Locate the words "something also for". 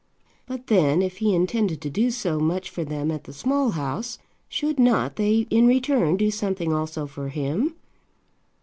6.31-7.29